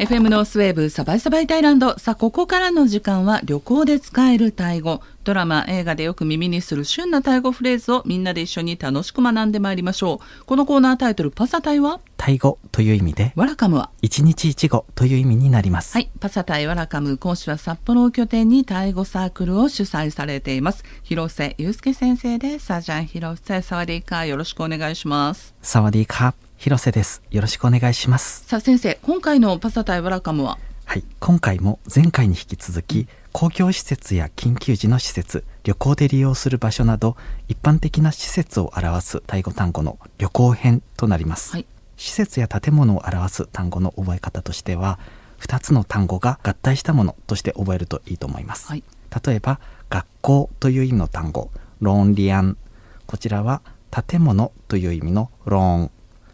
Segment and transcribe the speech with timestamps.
[0.00, 1.98] FM ノースウェーブサバイサバイタイランド。
[1.98, 5.02] さあここからの時間は旅行で使えるタイ語。
[5.24, 10.44] ドラマ映画でよく耳にする旬なタイ語フレーズをみんなで一緒に楽しく学んでまいりましょう。
[10.46, 12.00] このコーナータイトルパサタイは？
[12.16, 13.90] タイ語という意味でワラカムは？
[14.00, 15.92] 一日一語という意味になります。
[15.92, 20.82] はいパサタイワラカム講師は札幌を拠点にタイ語サークルを主催されています。
[21.02, 22.64] 広瀬祐介先生です。
[22.64, 25.54] サジャン広瀬サワディーカーよろしくお願いします。
[25.60, 27.22] サワディーカー広瀬です。
[27.30, 28.44] よろしくお願いします。
[28.46, 30.58] さあ先生今回のパサタイワラカムは？
[30.84, 31.04] はい。
[31.18, 37.16] 今回も前回に引き続き公共施設や緊急時の施設旅行で利用する場所など
[37.48, 41.66] 一般的な施設を表すタイ語単語の旅行編となります、はい。
[41.96, 44.98] 施設や建物を表す単語の覚え方としては
[45.40, 48.84] 2つの単語が合体したものとして覚えるといいと思います、はい。
[49.26, 51.50] 例えば学校という意味の単語
[51.80, 52.58] ローンリアン。
[53.06, 55.90] こちらは建物という意味のローン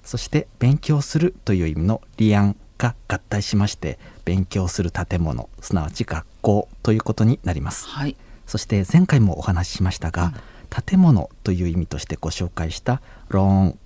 [0.07, 7.87] そして勉強するという意味のリアンが合体しまして勉強する建物すなわち学校ということになります。
[7.87, 8.17] はい。
[8.47, 10.33] そして前回もお話ししましたが、
[10.71, 13.79] 建物という意味としてご紹介したローン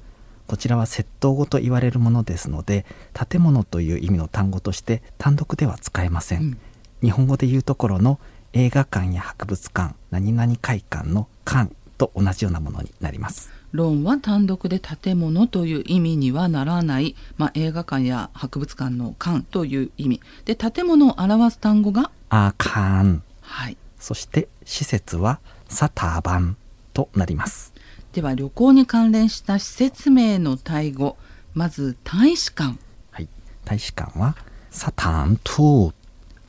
[0.47, 6.59] こちらは窃盗語と言われるものですので建物という意味の単語として単独では使えません、うん。
[7.03, 8.19] 日本語で言うところの
[8.53, 13.53] 映画館や博物館何々会館の館と同じようなものになります。
[13.73, 20.21] ローンは単独で建物という意味にはならない、まあ、映画館や博物館の館という意味。
[20.47, 23.77] で建物を表す単語がアーカーンはい。
[23.99, 26.57] そして施設はサターバン
[26.95, 27.75] となります。
[28.15, 31.19] では旅行に関連した施設名のタイ語。
[31.53, 32.79] まず大使館。
[33.11, 33.29] はい。
[33.67, 34.37] 大使館は
[34.71, 35.95] サターントゥー。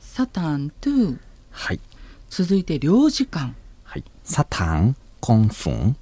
[0.00, 1.18] サタントゥ
[1.50, 1.80] はい。
[2.30, 3.52] 続いて領事館。
[3.84, 4.04] はい。
[4.24, 5.96] サターンコンスン？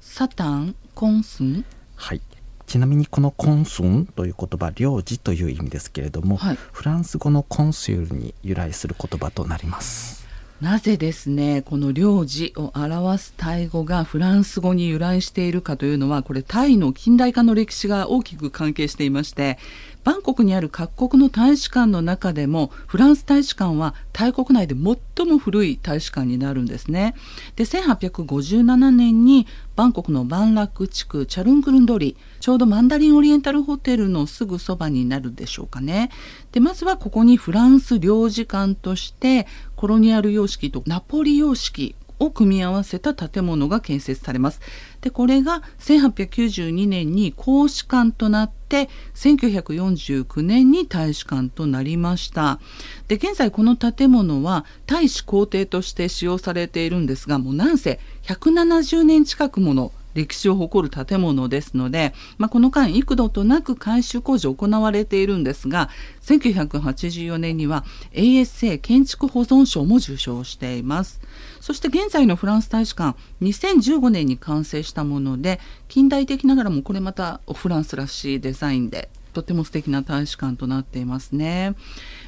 [0.00, 0.74] サタン？
[0.94, 1.62] コンスン？
[1.94, 2.22] はい。
[2.66, 6.58] ちなみにこのコンスンという言葉領事という意味ですけれども、はい。
[6.72, 10.26] フランス語のコンスールに由来する言葉となります。
[10.62, 19.58] なぜですねこの領事を表すタイ語がフランス語に由来しているかというのはこれタイの近代化の歴史が大きく関係していまして
[20.04, 27.14] バンコクにある各国の大使館の中でもフランス大使館はタイ国内で最も古い大使館になるんですね。
[27.56, 29.46] で1857年に
[29.76, 36.10] バンコクのバンラック地区チャルンクルン通りちょうどマンダリンオリエンタルホテルのすぐそばになるでしょうかね。
[36.50, 39.46] でまずはここにフランス領事館として
[39.76, 44.60] コロニアル様式とナポリ様式を組み合わせた建物が建設されます。
[45.00, 52.60] でこれが1892年に公使館となって1949年に大使館となりました。
[53.08, 65.88] で現在この建物は大使公邸として使用されているんですがもうなんせ170年近くもの歴史を誇る建物ですので、まあ、この間幾度となく改修工事行われているんですが
[66.22, 71.20] 1984年には ASA 建築保存賞も受賞しています。
[71.60, 81.74] そして現在のフランス大使館2015年に完成したもので近代的ながらもこれまたフランスらしいデザインでとても素敵な大使館となっていますね。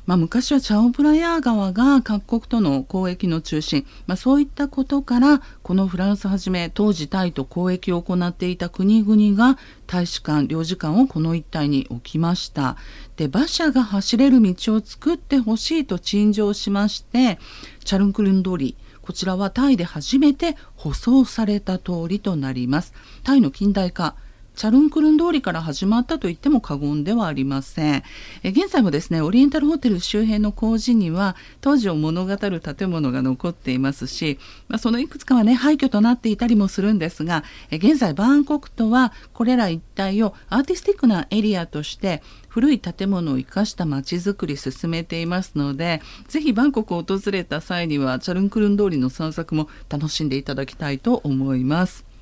[0.07, 12.77] まあ、昔はチャオプラヤー川が各国との交易の中心、まあ、そういったことからこのフランスはじめ当時タイと交易を行っていた国々が大使館領事館をこの一帯に置きました。
[13.17, 17.39] で馬車が走れる道を作ってほしいと陳情しまして
[17.85, 22.95] チャルンクルン通りこちらはタイで初めて舗装された通りとなります。
[23.23, 24.17] タイの近代化
[24.55, 28.03] チャルンクルン通りから始まったと言っても過言ではありません
[28.43, 34.39] え現在もですねオリエンタルホテル周辺の工事には当時を物語る建物が残っていますし、
[34.69, 52.14] まあ、そのいくつかはね廃墟となっていたりもするんですがえ現在バンコクとはこれら一帯をアーティスティックなエリアとして古い建物を生かした街づくり進めていますのでぜひバンコクを訪れた際にはチャルンクルン通りの散策も楽しんでいただきたいと思います。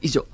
[0.00, 0.26] 以上。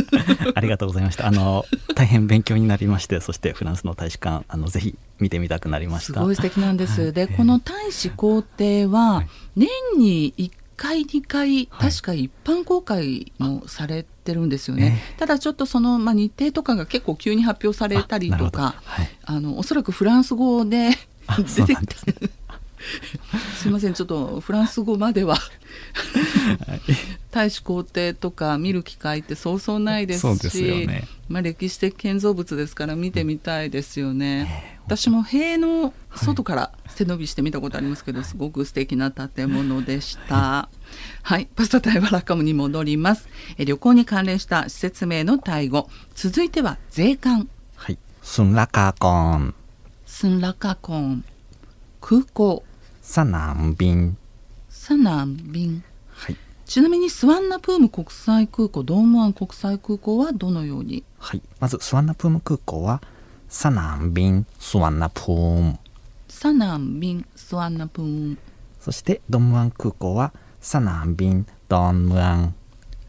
[0.54, 1.26] ありがとうございました。
[1.26, 6.14] あの大変勉強になりましてそしてフランスの大使館あのぜひ見てみたくなりました。
[6.14, 7.02] すごい素敵なんです。
[7.02, 7.12] はい。
[7.12, 9.24] で、この大使公邸は
[9.56, 15.00] 年に1回2回確か一般公開もされてるんですよね。
[15.18, 19.08] ただちょっとその、まあ、日程とかが結構急に発表されたりとか、はい。
[19.24, 20.90] あのおそらくフランス語で
[21.26, 22.12] あ出てきすね。
[22.14, 22.30] て。
[23.56, 25.36] すいませんちょっとフランス語までは
[27.30, 34.78] 大使皇帝とか見る機会ってそうそうないですし、ね、まあ、歴史的建造物ですから見てみたいですよね。
[34.86, 40.70] 私も塀の外から背伸びして見たことありますけど、はい、すごく素敵な建物でした。
[41.22, 43.28] はい、パスタ対バラカムに戻ります。
[43.58, 47.50] え旅行に関連した施設名のタイ語、続いては税関。
[47.76, 49.54] はい、スンラカコン。
[50.06, 51.22] スンラカコン。
[52.00, 52.64] 空港。
[53.02, 54.16] サナンビン。
[54.70, 55.84] サナンビン。
[56.68, 61.02] ちなみにスワンナプーム国際空港ドンムン国際空港はどのように？
[61.18, 61.40] はい。
[61.60, 63.00] まずスワンナプーム空港は
[63.48, 65.78] サナンビンスワンナプーム。
[66.28, 68.38] サナンビンスワンナプーム。
[68.80, 72.54] そしてドンムン空港はサナンビンドンムアン。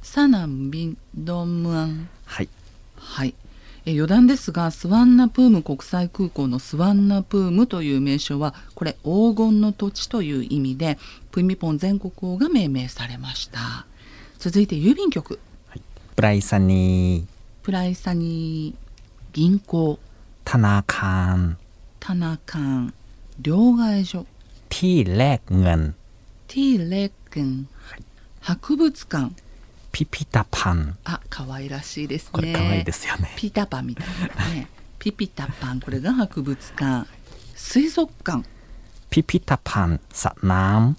[0.03, 2.07] サナンビンドンムアン。
[2.23, 2.47] はい。
[2.95, 3.35] はい。
[3.85, 10.97] え余談ですがスワンナプーム国際空港のスワンナプームという名称はこれ黄金の土地という意味で
[11.31, 13.85] プミポン全国王が命名されました。
[14.37, 15.81] 続いて郵便局、はい、
[16.15, 17.65] プライサニー。
[17.65, 18.75] プライサニー
[19.33, 19.99] 銀行。
[20.43, 21.57] タナカン。
[21.99, 22.93] タナカン。
[23.39, 24.25] 両替所。
[24.69, 25.95] ティーレッグン。
[26.47, 27.67] ティーレッグン。
[28.39, 29.31] 博物館。
[29.91, 30.97] ピピタパン。
[31.03, 32.29] あ可愛らしいですね。
[32.31, 33.33] これ可愛いですよね。
[33.35, 34.67] ピタパンみたいなね。
[34.99, 35.79] ピピタパン。
[35.79, 37.07] これが博物館。
[37.55, 38.43] 水族館。
[39.09, 39.99] ピピタパン。
[40.11, 40.97] さなん。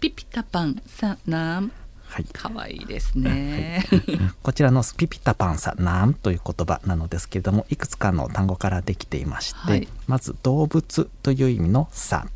[0.00, 0.82] ピピタパン。
[0.86, 1.72] さなん。
[2.08, 4.02] はい、可愛いですね、はい、
[4.42, 5.58] こちらの「ピピタパン。
[5.58, 12.26] さ、なん」という言葉なのですけれどもいくつかの単語からできていまして、はい、まず動物という意味の「さ」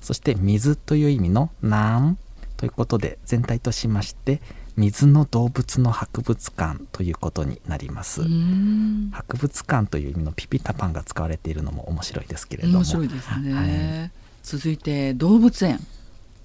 [0.00, 2.18] そして水という意味の「なん」
[2.56, 4.40] ということで全体としまして
[4.76, 8.22] 水の動物の博物館ということになります、
[9.10, 12.78] 博物館という意味のピピタパンが使われているのも面白いですけれども。
[12.78, 14.12] 面白いですね、
[14.42, 15.80] 続いて動物園。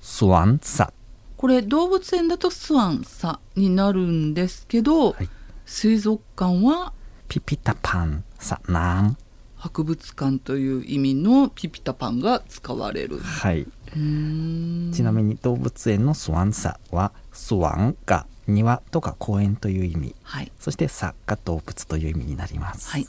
[0.01, 0.93] スワンサ。
[1.35, 5.29] これ動物園だとスワンサになるんですけど、はい。
[5.65, 6.93] 水族館は
[7.27, 9.17] ピピタパンサナム
[9.55, 13.17] 博物館という意味のピピタパンが使われる。
[13.17, 13.67] うはい。
[13.93, 13.95] ち
[15.03, 20.15] なみに動物園のスワンサはスワンが庭とか公園という意味。
[20.23, 22.89] はい、そしてサが動物という意味になります。
[22.89, 23.07] はい、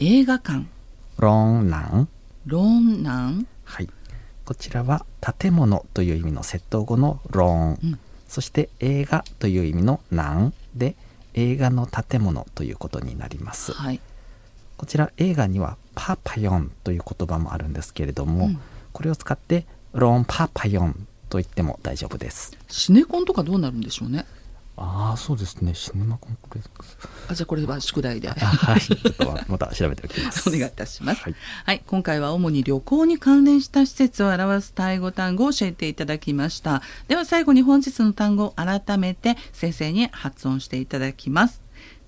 [0.00, 0.66] 映画館。
[1.18, 2.08] ロンナン。
[2.46, 3.46] ロンナン？
[3.64, 3.88] はい。
[4.44, 5.06] こちらは
[5.38, 7.98] 建物という意味の窃盗語のローン、うん。
[8.26, 10.54] そして映画という意味のナン。
[10.74, 10.96] で
[11.34, 13.72] 映画の建物ということになります。
[13.72, 14.00] はい。
[14.76, 18.60] こちら映画にはパパヨンという言葉もあるんですけれども、うん。
[18.92, 22.58] これを使ってローンパパヨンと言っても大丈夫です。
[22.68, 24.26] シネコンとかどうなるんでしょうね。
[24.76, 25.72] ああそうですね。
[25.72, 26.36] シネマコン
[27.28, 28.28] あじゃこれは宿題で。
[28.28, 28.80] はい。
[28.82, 30.50] ちょっとまた調べておきます。
[30.50, 31.34] お願いいたします、はい、
[31.64, 36.82] はい、今回は主に旅行に関連した施設を表すタイ語単語を教えていただきました。
[37.08, 41.62] では最後に本日の単語を改めて先生に発音していただきます。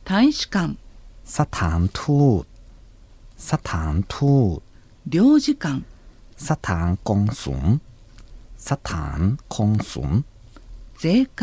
[0.05, 0.77] 大使館。
[1.25, 2.45] サタントゥ
[3.39, 4.63] サタントゥ
[5.07, 5.83] 領事館。
[6.37, 7.81] サタンコンソン。
[8.68, 9.20] สถาน
[9.54, 10.12] กงสุล
[11.02, 11.04] 税
[11.40, 11.42] 関、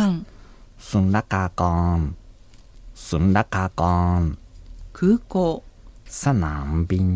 [0.88, 1.62] ศุลกาก
[1.98, 2.00] ร
[3.06, 3.82] ศุลกาก
[4.18, 4.20] ร
[4.96, 4.98] 空
[5.32, 5.62] 港、
[6.22, 7.06] สนามบิน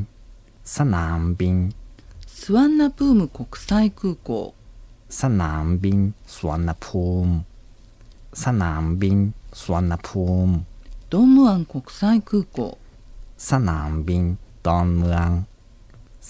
[0.77, 1.57] สนามบิน
[2.43, 4.55] スワンナプーム国際空港、
[5.11, 5.99] สนามบิน
[6.35, 7.33] สวนภูมิ
[8.45, 9.19] สนามบิน
[9.61, 10.53] สวนภูมิ
[11.11, 12.79] ドンムアン国際空港、
[13.37, 14.25] สนามบิน
[14.67, 15.29] ดอนเมือง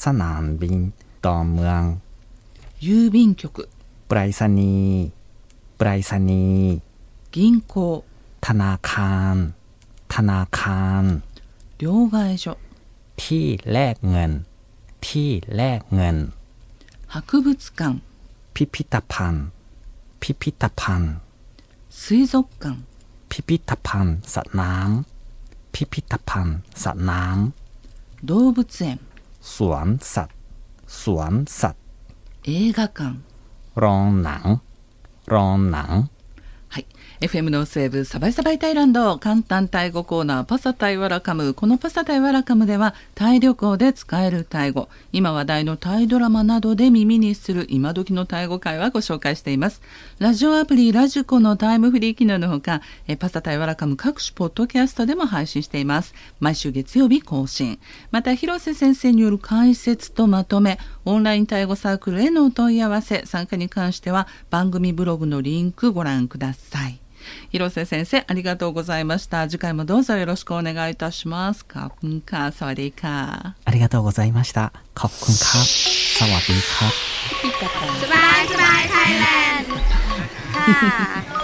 [0.02, 0.76] สนามบิน
[1.25, 1.82] ดอนเมือง
[2.87, 3.44] 郵便局、
[4.08, 5.02] ไปรษณีย์
[5.78, 6.72] ไปรษณีย์
[7.37, 7.38] 銀
[7.70, 8.05] 行、
[8.46, 9.37] ธนาคาร
[10.15, 11.05] ธนาคาร
[11.82, 12.44] 両替所、
[13.22, 14.32] ที่แลกเงิน
[15.06, 16.17] ที่แลกเงิน
[17.12, 17.48] 博物
[17.79, 17.81] 館、
[18.55, 19.44] พิพิธภัณฑ์
[20.20, 21.15] พิพิธภัณฑ์
[22.00, 22.65] 水族館、
[23.31, 27.24] พิพิธภัณฑ์สระน้ำ พิพิธภัณฑ์สระน้
[28.29, 30.36] 動物園、ำ สวนสัตว์
[31.00, 31.83] สวนสัตว์
[32.47, 33.16] 映画館。
[33.73, 34.61] ロンナン
[35.25, 36.09] ロンナン
[36.75, 36.87] はい。
[37.21, 41.53] FM ノースウェーブサバイサバイタイランド簡単タイ語コーナーパサタイワラカム。
[41.53, 44.89] このパサタイワラカムではタイ旅行で使えるタイ語。
[45.13, 49.81] 今話題のタイドラマなどで耳にする今時のタイ語会話ご紹介しています。
[50.19, 56.13] ラジオアプリラジコのタイムフリー機能のほかえパサタイワラカム各種ポッドキャストでも配信しています。
[56.41, 57.79] 毎週月曜日更新。
[58.11, 66.65] また広瀬先生による解説とまとめオンラインタイ語サークルへのお問い合わせ参加に関しては番組ブログのリンクご覧ください。
[66.69, 67.00] さい。
[67.50, 69.48] 広瀬先生ありがとうございました。
[69.48, 71.66] 次回もどうぞよろしくお願いいたします。
[71.66, 73.54] カップンカーサワディーカー。
[73.66, 74.72] ありがとうございました。
[74.94, 75.64] カップンカー
[76.18, 76.92] サワディーカー。
[78.00, 79.19] スバイスバイタイ
[81.28, 81.34] ラン